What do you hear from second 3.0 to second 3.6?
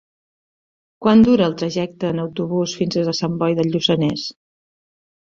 a Sant Boi